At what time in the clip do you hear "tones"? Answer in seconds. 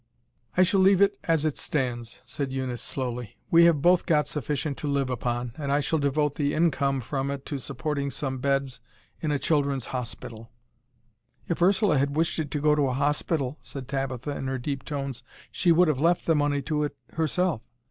14.85-15.21